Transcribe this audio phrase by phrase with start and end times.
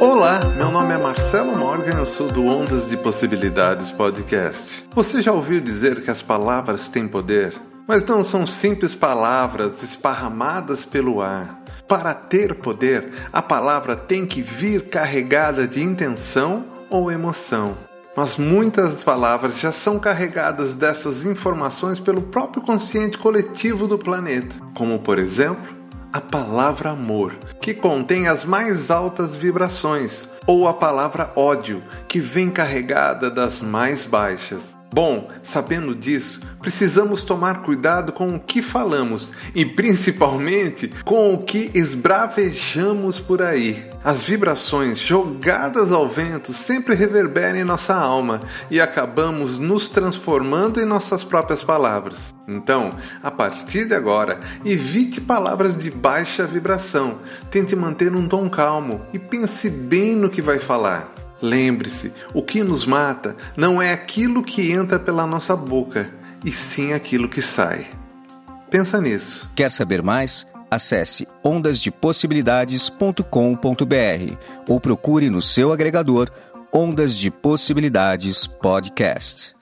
[0.00, 4.82] Olá, meu nome é Marcelo Morgan, eu sou do Ondas de Possibilidades Podcast.
[4.94, 7.54] Você já ouviu dizer que as palavras têm poder?
[7.86, 11.62] Mas não são simples palavras esparramadas pelo ar.
[11.86, 17.76] Para ter poder, a palavra tem que vir carregada de intenção ou emoção.
[18.16, 24.98] Mas muitas palavras já são carregadas dessas informações pelo próprio consciente coletivo do planeta, como
[24.98, 25.79] por exemplo
[26.12, 32.50] a palavra amor, que contém as mais altas vibrações, ou a palavra ódio, que vem
[32.50, 34.79] carregada das mais baixas.
[34.92, 41.70] Bom, sabendo disso, precisamos tomar cuidado com o que falamos e principalmente com o que
[41.74, 43.88] esbravejamos por aí.
[44.02, 50.84] As vibrações jogadas ao vento sempre reverberam em nossa alma e acabamos nos transformando em
[50.84, 52.34] nossas próprias palavras.
[52.48, 57.20] Então, a partir de agora, evite palavras de baixa vibração.
[57.48, 61.29] Tente manter um tom calmo e pense bem no que vai falar.
[61.42, 66.12] Lembre-se, o que nos mata não é aquilo que entra pela nossa boca,
[66.44, 67.86] e sim aquilo que sai.
[68.70, 69.50] Pensa nisso.
[69.54, 70.46] Quer saber mais?
[70.70, 74.34] Acesse ondasdepossibilidades.com.br
[74.68, 76.30] ou procure no seu agregador
[76.72, 79.59] Ondas de Possibilidades Podcast.